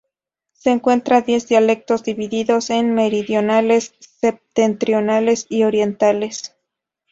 [0.53, 6.55] Se cuentan diez dialectos, divididos en meridionales, septentrionales y orientales.